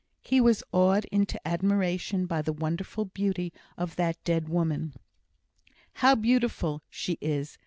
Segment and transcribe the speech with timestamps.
[0.23, 4.95] He was awed into admiration by the wonderful beauty of that dead woman.
[5.93, 7.59] "How beautiful she is!"